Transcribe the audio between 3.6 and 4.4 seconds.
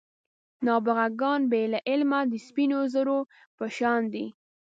شان دي.